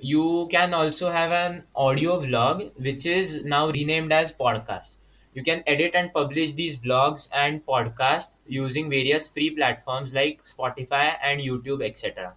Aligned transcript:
You 0.00 0.46
can 0.48 0.74
also 0.74 1.10
have 1.10 1.32
an 1.32 1.64
audio 1.74 2.20
vlog, 2.20 2.70
which 2.76 3.04
is 3.04 3.44
now 3.44 3.68
renamed 3.68 4.12
as 4.12 4.32
podcast. 4.32 4.90
You 5.34 5.42
can 5.42 5.64
edit 5.66 5.96
and 5.96 6.12
publish 6.12 6.54
these 6.54 6.78
vlogs 6.78 7.28
and 7.32 7.66
podcasts 7.66 8.36
using 8.46 8.90
various 8.90 9.28
free 9.28 9.50
platforms 9.50 10.12
like 10.14 10.44
Spotify 10.44 11.16
and 11.20 11.40
YouTube, 11.40 11.84
etc. 11.84 12.34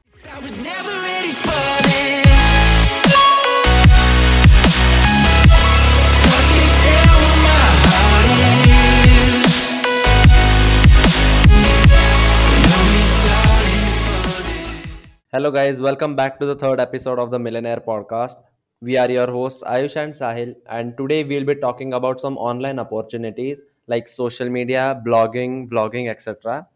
Hello, 15.34 15.50
guys. 15.50 15.80
Welcome 15.80 16.18
back 16.18 16.42
to 16.42 16.46
the 16.46 16.56
third 16.56 16.82
episode 16.82 17.18
of 17.18 17.32
the 17.32 17.40
Millionaire 17.40 17.80
Podcast. 17.80 18.36
We 18.82 18.98
are 18.98 19.10
your 19.10 19.28
hosts, 19.32 19.64
Ayush 19.64 19.96
and 19.96 20.12
Sahil, 20.12 20.56
and 20.70 20.98
today 20.98 21.24
we'll 21.24 21.46
be 21.46 21.56
talking 21.56 21.94
about 21.94 22.20
some 22.20 22.38
online 22.38 22.80
opportunities 22.80 23.64
like 23.88 24.10
social 24.10 24.50
media, 24.50 25.02
blogging, 25.08 25.70
blogging, 25.70 26.10
etc., 26.10 26.68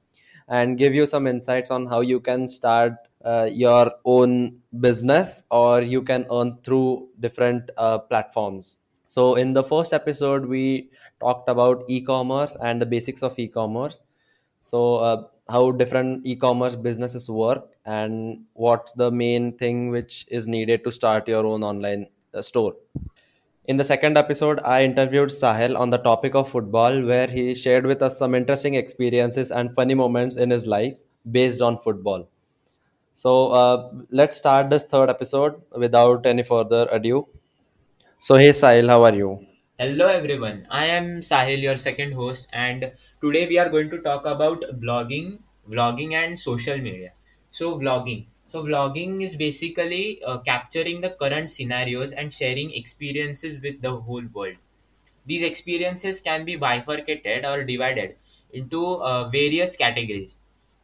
and 0.48 0.77
give 0.77 0.95
you 0.95 1.05
some 1.05 1.27
insights 1.27 1.70
on 1.70 1.85
how 1.85 1.99
you 1.99 2.21
can 2.21 2.48
start 2.48 2.93
uh, 3.26 3.49
your 3.52 3.91
own 4.05 4.62
business 4.79 5.43
or 5.51 5.81
you 5.81 6.01
can 6.01 6.26
earn 6.31 6.57
through 6.63 7.09
different 7.20 7.71
uh, 7.76 7.98
platforms. 7.98 8.77
So, 9.05 9.35
in 9.35 9.51
the 9.51 9.63
first 9.65 9.91
episode, 9.91 10.45
we 10.45 10.91
talked 11.20 11.49
about 11.49 11.84
e 11.90 11.99
commerce 11.99 12.55
and 12.62 12.81
the 12.81 12.85
basics 12.85 13.21
of 13.21 13.37
e 13.37 13.49
commerce. 13.49 13.99
So, 14.63 14.95
uh, 14.95 15.23
how 15.49 15.72
different 15.72 16.26
e-commerce 16.26 16.76
businesses 16.76 17.30
work 17.30 17.70
and 17.85 18.40
what's 18.54 18.94
the 18.94 19.12
main 19.12 19.55
thing 19.58 19.90
which 19.90 20.26
is 20.30 20.48
needed 20.48 20.84
to 20.84 20.91
start 20.91 21.27
your 21.27 21.45
own 21.45 21.63
online 21.63 22.08
uh, 22.34 22.41
store. 22.41 22.73
In 23.68 23.77
the 23.77 23.84
second 23.84 24.18
episode, 24.18 24.59
I 24.63 24.84
interviewed 24.84 25.29
Sahil 25.29 25.77
on 25.77 25.90
the 25.90 25.98
topic 25.98 26.35
of 26.35 26.49
football, 26.49 27.02
where 27.04 27.27
he 27.27 27.54
shared 27.54 27.85
with 27.85 28.02
us 28.02 28.18
some 28.18 28.35
interesting 28.35 28.76
experiences 28.76 29.52
and 29.52 29.74
funny 29.74 29.96
moments 29.96 30.35
in 30.35 30.52
his 30.52 30.68
life 30.68 30.98
based 31.32 31.62
on 31.62 31.80
football. 31.80 32.27
So, 33.15 33.49
uh, 33.49 33.91
let's 34.12 34.37
start 34.37 34.70
this 34.70 34.85
third 34.85 35.09
episode 35.09 35.62
without 35.76 36.26
any 36.26 36.43
further 36.43 36.87
ado. 36.91 37.27
So, 38.20 38.35
hey 38.35 38.49
Sahil, 38.49 38.87
how 38.90 39.04
are 39.04 39.15
you? 39.15 39.46
Hello 39.80 40.07
everyone, 40.07 40.68
I 40.70 40.85
am 40.85 41.21
Sahil, 41.21 41.62
your 41.62 41.76
second 41.76 42.13
host, 42.13 42.48
and 42.54 42.91
today 43.26 43.48
we 43.48 43.57
are 43.57 43.70
going 43.70 43.90
to 43.90 43.99
talk 43.99 44.26
about 44.26 44.62
blogging, 44.81 45.40
vlogging, 45.70 46.13
and 46.13 46.40
social 46.40 46.77
media. 46.77 47.12
So, 47.51 47.77
vlogging. 47.79 48.26
So, 48.49 48.63
vlogging 48.63 49.26
is 49.26 49.35
basically 49.35 50.23
uh, 50.23 50.37
capturing 50.40 51.01
the 51.01 51.09
current 51.09 51.49
scenarios 51.49 52.12
and 52.12 52.31
sharing 52.31 52.71
experiences 52.73 53.59
with 53.62 53.81
the 53.81 53.96
whole 53.96 54.23
world. 54.34 54.55
These 55.26 55.43
experiences 55.43 56.20
can 56.20 56.46
be 56.46 56.55
bifurcated 56.55 57.46
or 57.46 57.63
divided 57.63 58.15
into 58.53 58.85
uh, 58.85 59.27
various 59.29 59.76
categories. 59.76 60.37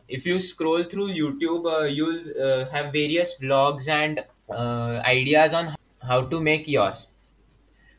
If 0.07 0.25
you 0.25 0.39
scroll 0.39 0.83
through 0.83 1.09
YouTube, 1.09 1.71
uh, 1.71 1.85
you'll 1.85 2.43
uh, 2.43 2.65
have 2.69 2.91
various 2.91 3.37
vlogs 3.39 3.87
and 3.87 4.25
uh, 4.49 5.01
ideas 5.05 5.53
on 5.53 5.75
how 6.01 6.23
to 6.23 6.41
make 6.41 6.67
yours 6.67 7.07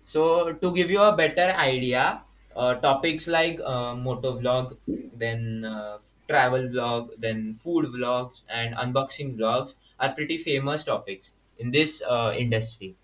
so 0.04 0.52
to 0.52 0.72
give 0.74 0.90
you 0.90 1.02
a 1.02 1.16
better 1.16 1.54
idea, 1.56 2.22
uh, 2.56 2.74
topics 2.76 3.26
like 3.28 3.60
uh, 3.60 3.94
motor 3.94 4.32
vlog, 4.32 4.76
then 5.14 5.64
uh, 5.64 5.98
travel 6.28 6.62
vlog, 6.68 7.10
then 7.18 7.54
food 7.54 7.86
vlogs, 7.86 8.42
and 8.48 8.74
unboxing 8.74 9.36
vlogs 9.36 9.74
are 10.00 10.12
pretty 10.12 10.38
famous 10.38 10.84
topics 10.84 11.32
in 11.58 11.70
this 11.70 12.02
uh, 12.08 12.34
industry. 12.36 12.96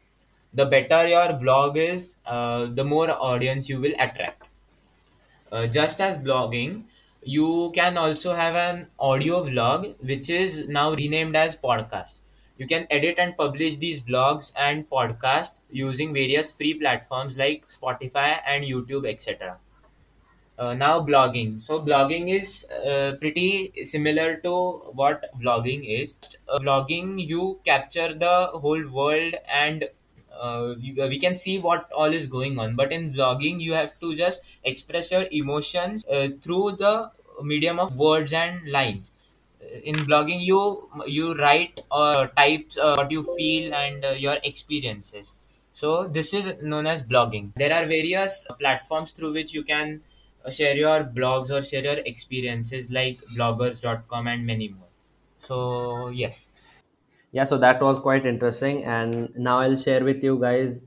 The 0.54 0.66
better 0.66 1.06
your 1.08 1.28
vlog 1.42 1.76
is, 1.76 2.16
uh, 2.26 2.66
the 2.66 2.84
more 2.84 3.10
audience 3.10 3.68
you 3.68 3.80
will 3.80 3.94
attract. 3.98 4.44
Uh, 5.52 5.66
just 5.66 6.00
as 6.00 6.16
blogging, 6.18 6.84
you 7.22 7.70
can 7.74 7.98
also 7.98 8.32
have 8.34 8.54
an 8.54 8.90
audio 8.98 9.44
vlog, 9.44 9.94
which 10.02 10.30
is 10.30 10.68
now 10.68 10.92
renamed 10.94 11.36
as 11.36 11.56
podcast. 11.56 12.14
You 12.58 12.66
can 12.66 12.86
edit 12.90 13.18
and 13.18 13.36
publish 13.36 13.78
these 13.78 14.00
blogs 14.00 14.52
and 14.56 14.88
podcasts 14.90 15.60
using 15.70 16.12
various 16.12 16.52
free 16.52 16.74
platforms 16.74 17.36
like 17.36 17.68
Spotify 17.68 18.40
and 18.44 18.64
YouTube, 18.64 19.08
etc. 19.08 19.58
Uh, 20.58 20.74
now, 20.74 21.00
blogging. 21.00 21.62
So, 21.62 21.80
blogging 21.80 22.28
is 22.28 22.66
uh, 22.70 23.14
pretty 23.20 23.72
similar 23.84 24.38
to 24.38 24.52
what 24.92 25.30
vlogging 25.40 25.86
is. 25.88 26.16
Uh, 26.48 26.84
you 26.88 27.60
capture 27.64 28.12
the 28.12 28.46
whole 28.52 28.88
world 28.88 29.34
and 29.48 29.88
uh, 30.40 30.74
you, 30.80 30.94
we 31.08 31.18
can 31.18 31.36
see 31.36 31.60
what 31.60 31.90
all 31.92 32.12
is 32.12 32.26
going 32.26 32.58
on. 32.58 32.74
But 32.74 32.92
in 32.92 33.12
blogging 33.12 33.60
you 33.60 33.74
have 33.74 33.98
to 34.00 34.16
just 34.16 34.40
express 34.64 35.12
your 35.12 35.26
emotions 35.30 36.04
uh, 36.06 36.28
through 36.40 36.72
the 36.72 37.12
medium 37.42 37.78
of 37.78 37.96
words 37.96 38.32
and 38.32 38.68
lines. 38.68 39.12
Uh, 39.68 39.80
In 39.84 39.94
blogging, 39.94 40.40
you 40.40 40.88
you 41.06 41.34
write 41.34 41.80
or 41.90 42.28
type 42.36 42.70
uh, 42.80 42.94
what 42.96 43.10
you 43.10 43.22
feel 43.36 43.74
and 43.74 44.04
uh, 44.04 44.10
your 44.10 44.36
experiences. 44.44 45.34
So 45.72 46.08
this 46.08 46.34
is 46.34 46.62
known 46.62 46.86
as 46.86 47.02
blogging. 47.02 47.52
There 47.56 47.72
are 47.72 47.86
various 47.86 48.46
platforms 48.58 49.12
through 49.12 49.32
which 49.34 49.54
you 49.54 49.62
can 49.62 50.00
uh, 50.44 50.50
share 50.50 50.76
your 50.76 51.04
blogs 51.04 51.50
or 51.50 51.62
share 51.62 51.84
your 51.84 51.98
experiences 52.04 52.90
like 52.90 53.20
bloggers.com 53.36 54.26
and 54.26 54.46
many 54.46 54.68
more. 54.68 54.88
So 55.40 56.08
yes. 56.08 56.46
Yeah, 57.32 57.44
so 57.44 57.58
that 57.58 57.80
was 57.82 57.98
quite 57.98 58.26
interesting. 58.26 58.84
And 58.84 59.34
now 59.36 59.58
I'll 59.58 59.76
share 59.76 60.02
with 60.04 60.22
you 60.24 60.38
guys 60.40 60.82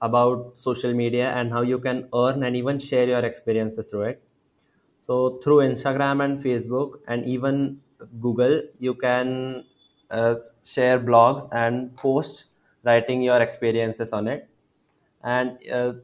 about 0.00 0.58
social 0.58 0.92
media 0.94 1.30
and 1.32 1.52
how 1.52 1.62
you 1.62 1.78
can 1.78 2.08
earn 2.14 2.42
and 2.42 2.56
even 2.56 2.78
share 2.78 3.06
your 3.06 3.20
experiences 3.20 3.90
through 3.90 4.02
it. 4.02 4.22
So, 4.98 5.40
through 5.42 5.58
Instagram 5.58 6.24
and 6.24 6.42
Facebook 6.42 7.00
and 7.08 7.24
even 7.26 7.80
Google, 8.20 8.62
you 8.78 8.94
can 8.94 9.64
uh, 10.10 10.34
share 10.64 10.98
blogs 11.00 11.48
and 11.52 11.96
post 11.96 12.46
writing 12.84 13.22
your 13.22 13.40
experiences 13.40 14.12
on 14.12 14.28
it. 14.28 14.48
And 15.22 15.58
uh, 15.70 15.94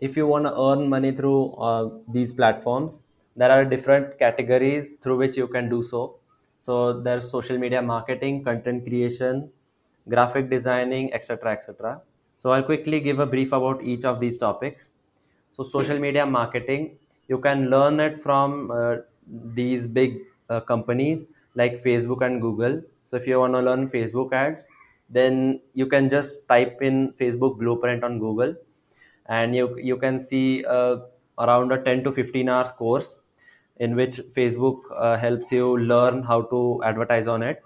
if 0.00 0.16
you 0.16 0.26
want 0.26 0.44
to 0.46 0.54
earn 0.58 0.88
money 0.88 1.12
through 1.12 1.52
uh, 1.54 1.90
these 2.08 2.32
platforms, 2.32 3.02
there 3.36 3.50
are 3.50 3.64
different 3.64 4.18
categories 4.18 4.96
through 5.02 5.18
which 5.18 5.36
you 5.36 5.48
can 5.48 5.68
do 5.68 5.82
so. 5.82 6.16
So 6.60 7.00
there's 7.00 7.28
social 7.30 7.58
media 7.58 7.82
marketing, 7.82 8.44
content 8.44 8.84
creation, 8.84 9.50
graphic 10.08 10.50
designing, 10.50 11.12
etc., 11.12 11.52
etc. 11.52 12.00
So 12.36 12.50
I'll 12.52 12.62
quickly 12.62 13.00
give 13.00 13.18
a 13.18 13.26
brief 13.26 13.52
about 13.52 13.82
each 13.82 14.04
of 14.04 14.20
these 14.20 14.38
topics. 14.38 14.90
So 15.56 15.62
social 15.62 15.98
media 15.98 16.26
marketing, 16.26 16.98
you 17.28 17.38
can 17.38 17.70
learn 17.70 18.00
it 18.00 18.20
from 18.20 18.70
uh, 18.70 18.96
these 19.54 19.86
big 19.86 20.18
uh, 20.54 20.60
companies 20.60 21.24
like 21.54 21.82
Facebook 21.82 22.24
and 22.26 22.40
Google. 22.40 22.80
So 23.06 23.16
if 23.16 23.26
you 23.26 23.40
want 23.40 23.54
to 23.54 23.60
learn 23.60 23.88
Facebook 23.88 24.32
ads, 24.32 24.64
then 25.10 25.60
you 25.74 25.86
can 25.86 26.08
just 26.08 26.48
type 26.48 26.78
in 26.82 27.12
Facebook 27.20 27.58
Blueprint 27.58 28.04
on 28.04 28.18
Google, 28.18 28.54
and 29.26 29.54
you 29.54 29.68
you 29.90 29.96
can 30.06 30.18
see 30.20 30.64
uh, 30.64 30.96
around 31.38 31.72
a 31.72 31.82
10 31.82 32.04
to 32.04 32.12
15 32.12 32.48
hours 32.48 32.70
course 32.70 33.16
in 33.78 33.96
which 33.96 34.18
Facebook 34.38 34.80
uh, 34.96 35.16
helps 35.16 35.52
you 35.52 35.76
learn 35.78 36.22
how 36.22 36.42
to 36.42 36.82
advertise 36.84 37.26
on 37.26 37.42
it 37.42 37.62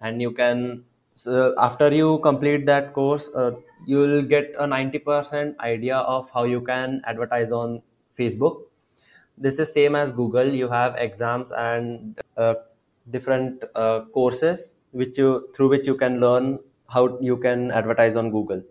and 0.00 0.20
you 0.20 0.30
can 0.32 0.84
so 1.14 1.54
after 1.58 1.92
you 1.92 2.18
complete 2.22 2.66
that 2.66 2.92
course 2.92 3.28
uh, 3.34 3.52
you 3.86 3.98
will 3.98 4.22
get 4.22 4.52
a 4.58 4.66
90% 4.66 5.58
idea 5.58 5.96
of 5.96 6.30
how 6.32 6.44
you 6.44 6.60
can 6.60 7.00
advertise 7.06 7.52
on 7.52 7.80
facebook 8.18 8.62
this 9.38 9.58
is 9.58 9.72
same 9.72 9.94
as 9.94 10.12
google. 10.12 10.52
You 10.52 10.68
have 10.68 10.96
exams 10.96 11.52
and 11.52 12.18
uh, 12.36 12.54
different 13.10 13.62
uh, 13.74 14.00
courses 14.12 14.72
which 14.92 15.18
you 15.18 15.48
through 15.54 15.68
which 15.68 15.86
you 15.86 15.94
can 15.94 16.20
learn 16.20 16.58
how 16.88 17.18
you 17.20 17.36
can 17.36 17.70
advertise 17.70 18.16
on 18.16 18.30
google. 18.30 18.62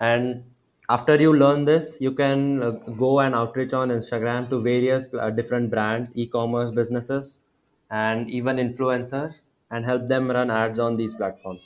And 0.00 0.44
after 0.88 1.20
you 1.20 1.32
learn 1.32 1.64
this 1.64 2.00
you 2.00 2.12
can 2.12 2.62
uh, 2.62 2.70
go 2.70 3.20
and 3.20 3.34
outreach 3.34 3.72
on 3.72 3.88
instagram 3.88 4.48
to 4.50 4.60
various 4.60 5.06
uh, 5.18 5.30
different 5.30 5.70
brands 5.70 6.12
e-commerce 6.14 6.70
businesses 6.70 7.40
and 7.90 8.30
even 8.30 8.56
influencers 8.56 9.40
and 9.70 9.84
help 9.84 10.08
them 10.08 10.30
run 10.30 10.50
ads 10.50 10.78
on 10.78 10.96
these 10.96 11.14
platforms. 11.14 11.60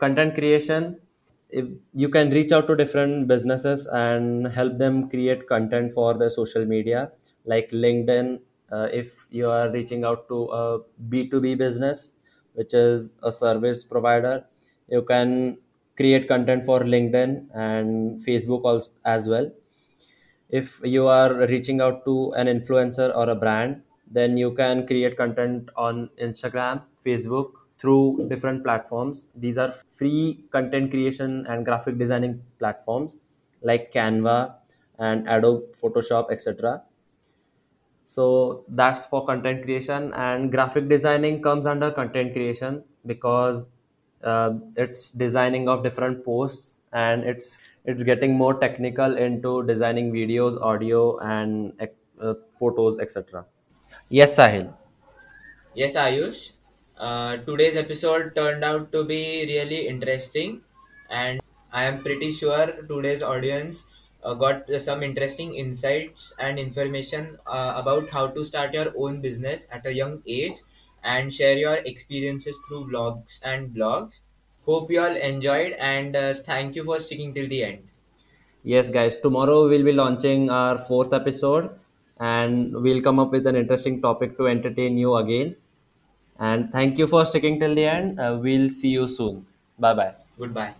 Content 0.00 0.34
creation 0.34 0.98
if 1.52 1.66
you 1.94 2.08
can 2.08 2.30
reach 2.30 2.52
out 2.52 2.66
to 2.68 2.76
different 2.76 3.28
businesses 3.28 3.86
and 3.86 4.46
help 4.48 4.78
them 4.78 5.08
create 5.10 5.46
content 5.48 5.92
for 5.92 6.14
their 6.18 6.30
social 6.30 6.64
media 6.64 7.12
like 7.44 7.70
linkedin 7.70 8.40
uh, 8.72 8.88
if 8.92 9.26
you 9.30 9.48
are 9.50 9.70
reaching 9.70 10.04
out 10.04 10.28
to 10.28 10.44
a 10.60 10.80
b2b 11.08 11.54
business 11.54 12.12
which 12.54 12.74
is 12.74 13.14
a 13.22 13.32
service 13.32 13.84
provider 13.84 14.44
you 14.88 15.02
can 15.02 15.58
create 15.96 16.26
content 16.28 16.64
for 16.64 16.80
linkedin 16.80 17.46
and 17.54 18.24
facebook 18.26 18.62
also 18.64 18.90
as 19.04 19.28
well. 19.28 19.50
If 20.48 20.80
you 20.84 21.08
are 21.08 21.46
reaching 21.48 21.80
out 21.80 22.04
to 22.04 22.32
an 22.34 22.46
influencer 22.46 23.14
or 23.16 23.28
a 23.28 23.34
brand 23.34 23.82
then 24.10 24.36
you 24.36 24.52
can 24.54 24.86
create 24.86 25.16
content 25.16 25.70
on 25.76 26.10
instagram 26.20 26.82
facebook 27.04 27.52
through 27.82 28.26
different 28.30 28.62
platforms. 28.62 29.26
These 29.34 29.58
are 29.58 29.72
free 29.90 30.44
content 30.52 30.92
creation 30.92 31.44
and 31.48 31.64
graphic 31.64 31.98
designing 31.98 32.40
platforms 32.60 33.18
like 33.60 33.92
Canva 33.92 34.54
and 34.98 35.28
Adobe 35.28 35.66
Photoshop, 35.82 36.30
etc. 36.30 36.82
So 38.04 38.64
that's 38.68 39.04
for 39.04 39.26
content 39.26 39.64
creation, 39.64 40.12
and 40.14 40.50
graphic 40.52 40.88
designing 40.88 41.42
comes 41.42 41.66
under 41.66 41.90
content 41.90 42.32
creation 42.34 42.84
because 43.04 43.68
uh, 44.22 44.52
it's 44.76 45.10
designing 45.10 45.68
of 45.68 45.82
different 45.82 46.24
posts 46.24 46.76
and 46.92 47.24
it's 47.24 47.60
it's 47.84 48.04
getting 48.04 48.34
more 48.34 48.54
technical 48.54 49.16
into 49.16 49.64
designing 49.64 50.12
videos, 50.12 50.60
audio, 50.60 51.18
and 51.18 51.72
uh, 52.20 52.34
photos, 52.52 53.00
etc. 53.00 53.44
Yes, 54.08 54.38
Sahil. 54.38 54.72
Yes, 55.74 55.96
Ayush. 55.96 56.52
Uh, 57.02 57.36
today's 57.38 57.76
episode 57.76 58.32
turned 58.36 58.62
out 58.62 58.92
to 58.92 59.02
be 59.02 59.44
really 59.46 59.88
interesting, 59.88 60.60
and 61.10 61.40
I 61.72 61.82
am 61.82 62.00
pretty 62.00 62.30
sure 62.30 62.66
today's 62.86 63.24
audience 63.24 63.86
uh, 64.22 64.34
got 64.34 64.70
some 64.78 65.02
interesting 65.02 65.52
insights 65.56 66.32
and 66.38 66.60
information 66.60 67.38
uh, 67.44 67.72
about 67.74 68.08
how 68.08 68.28
to 68.28 68.44
start 68.44 68.72
your 68.72 68.92
own 68.96 69.20
business 69.20 69.66
at 69.72 69.84
a 69.84 69.92
young 69.92 70.22
age 70.28 70.60
and 71.02 71.32
share 71.32 71.58
your 71.58 71.74
experiences 71.74 72.56
through 72.68 72.84
vlogs 72.92 73.40
and 73.42 73.74
blogs. 73.74 74.20
Hope 74.64 74.88
you 74.88 75.00
all 75.00 75.16
enjoyed, 75.16 75.72
and 75.72 76.14
uh, 76.14 76.34
thank 76.34 76.76
you 76.76 76.84
for 76.84 77.00
sticking 77.00 77.34
till 77.34 77.48
the 77.48 77.64
end. 77.64 77.88
Yes, 78.62 78.90
guys. 78.90 79.16
Tomorrow 79.16 79.68
we'll 79.68 79.84
be 79.84 79.92
launching 79.92 80.50
our 80.50 80.78
fourth 80.78 81.12
episode, 81.12 81.68
and 82.20 82.80
we'll 82.80 83.02
come 83.02 83.18
up 83.18 83.32
with 83.32 83.48
an 83.48 83.56
interesting 83.56 84.00
topic 84.00 84.38
to 84.38 84.46
entertain 84.46 84.96
you 84.96 85.16
again. 85.16 85.56
And 86.38 86.70
thank 86.72 86.98
you 86.98 87.06
for 87.06 87.24
sticking 87.26 87.60
till 87.60 87.74
the 87.74 87.84
end. 87.86 88.18
Uh, 88.20 88.38
we'll 88.40 88.70
see 88.70 88.88
you 88.88 89.06
soon. 89.08 89.46
Bye 89.78 89.94
bye. 89.94 90.14
Goodbye. 90.38 90.74